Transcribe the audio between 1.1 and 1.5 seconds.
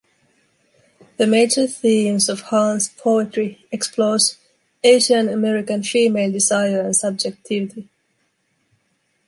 The